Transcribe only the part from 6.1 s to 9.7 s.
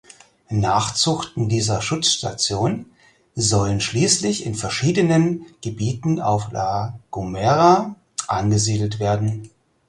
auf La Gomera angesiedelt werden.